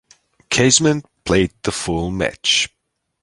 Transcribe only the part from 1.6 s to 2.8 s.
the full match.